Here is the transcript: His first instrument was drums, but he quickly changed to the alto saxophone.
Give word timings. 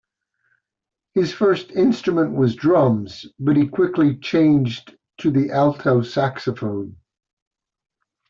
His 1.13 1.31
first 1.31 1.69
instrument 1.69 2.33
was 2.35 2.55
drums, 2.55 3.27
but 3.39 3.55
he 3.55 3.67
quickly 3.67 4.15
changed 4.15 4.97
to 5.19 5.29
the 5.29 5.51
alto 5.51 6.01
saxophone. 6.01 6.95